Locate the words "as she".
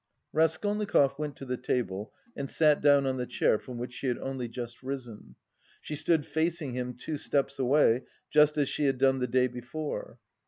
8.57-8.85